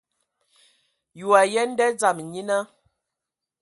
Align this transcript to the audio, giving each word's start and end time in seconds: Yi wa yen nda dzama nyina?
Yi 1.17 1.23
wa 1.29 1.39
yen 1.53 1.69
nda 1.73 1.85
dzama 1.99 2.21
nyina? 2.31 2.57